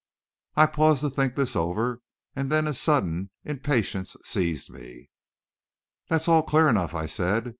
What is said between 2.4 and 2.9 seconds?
then a